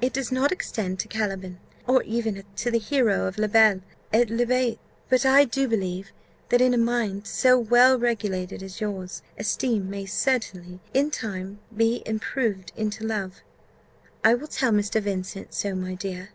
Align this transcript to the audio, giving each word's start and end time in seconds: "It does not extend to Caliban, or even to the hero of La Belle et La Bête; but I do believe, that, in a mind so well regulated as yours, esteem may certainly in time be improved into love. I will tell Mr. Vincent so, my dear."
"It 0.00 0.12
does 0.12 0.30
not 0.30 0.52
extend 0.52 1.00
to 1.00 1.08
Caliban, 1.08 1.58
or 1.88 2.00
even 2.04 2.44
to 2.54 2.70
the 2.70 2.78
hero 2.78 3.26
of 3.26 3.36
La 3.36 3.48
Belle 3.48 3.80
et 4.12 4.30
La 4.30 4.44
Bête; 4.44 4.78
but 5.08 5.26
I 5.26 5.44
do 5.44 5.66
believe, 5.66 6.12
that, 6.50 6.60
in 6.60 6.72
a 6.72 6.78
mind 6.78 7.26
so 7.26 7.58
well 7.58 7.98
regulated 7.98 8.62
as 8.62 8.80
yours, 8.80 9.22
esteem 9.36 9.90
may 9.90 10.06
certainly 10.06 10.78
in 10.94 11.10
time 11.10 11.58
be 11.76 12.04
improved 12.06 12.70
into 12.76 13.04
love. 13.04 13.40
I 14.22 14.34
will 14.34 14.46
tell 14.46 14.70
Mr. 14.70 15.02
Vincent 15.02 15.52
so, 15.52 15.74
my 15.74 15.94
dear." 15.96 16.28